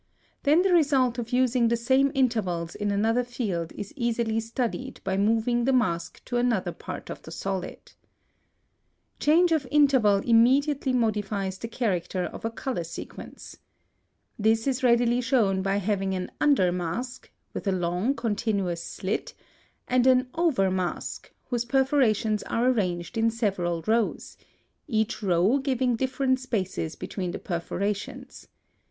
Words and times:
Then 0.41 0.63
the 0.63 0.73
result 0.73 1.19
of 1.19 1.31
using 1.31 1.67
the 1.67 1.77
same 1.77 2.11
intervals 2.15 2.73
in 2.73 2.89
another 2.89 3.23
field 3.23 3.71
is 3.73 3.93
easily 3.95 4.39
studied 4.39 4.99
by 5.03 5.15
moving 5.15 5.65
the 5.65 5.71
mask 5.73 6.25
to 6.25 6.37
another 6.37 6.71
part 6.71 7.11
of 7.11 7.21
the 7.21 7.29
solid. 7.29 7.77
(169) 9.19 9.19
Change 9.19 9.51
of 9.51 9.67
interval 9.69 10.17
immediately 10.27 10.91
modifies 10.91 11.59
the 11.59 11.67
character 11.67 12.23
of 12.23 12.43
a 12.43 12.49
color 12.49 12.83
sequence. 12.83 13.57
This 14.39 14.65
is 14.65 14.81
readily 14.81 15.21
shown 15.21 15.61
by 15.61 15.77
having 15.77 16.15
an 16.15 16.31
under 16.41 16.71
mask, 16.71 17.29
with 17.53 17.67
a 17.67 17.71
long, 17.71 18.15
continuous 18.15 18.83
slit, 18.83 19.35
and 19.87 20.07
an 20.07 20.29
over 20.33 20.71
mask 20.71 21.31
whose 21.51 21.63
perforations 21.65 22.41
are 22.49 22.65
arranged 22.67 23.19
in 23.19 23.29
several 23.29 23.83
rows, 23.85 24.35
each 24.87 25.21
row 25.21 25.59
giving 25.59 25.95
different 25.95 26.39
spaces 26.39 26.95
between 26.95 27.29
the 27.29 27.37
perforations. 27.37 28.47